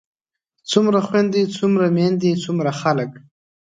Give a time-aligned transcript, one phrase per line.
[0.71, 3.11] څومره خويندے څومره ميايندے څومره خلک